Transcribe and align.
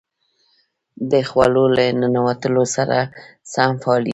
د 1.11 1.13
خوړو 1.29 1.65
له 1.75 1.85
ننوتلو 2.01 2.63
سره 2.75 2.97
سم 3.53 3.71
فعالېږي. 3.81 4.09